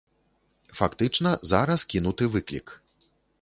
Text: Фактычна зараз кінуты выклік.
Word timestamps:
Фактычна 0.79 1.33
зараз 1.51 1.85
кінуты 1.93 2.31
выклік. 2.37 2.67